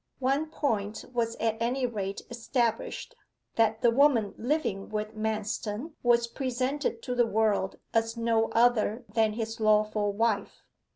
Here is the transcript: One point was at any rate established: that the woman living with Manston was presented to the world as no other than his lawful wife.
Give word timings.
One 0.17 0.49
point 0.49 1.05
was 1.13 1.35
at 1.35 1.57
any 1.61 1.85
rate 1.85 2.23
established: 2.31 3.13
that 3.55 3.83
the 3.83 3.91
woman 3.91 4.33
living 4.35 4.89
with 4.89 5.15
Manston 5.15 5.91
was 6.01 6.25
presented 6.25 7.03
to 7.03 7.13
the 7.13 7.27
world 7.27 7.77
as 7.93 8.17
no 8.17 8.47
other 8.53 9.05
than 9.13 9.33
his 9.33 9.59
lawful 9.59 10.11
wife. 10.11 10.63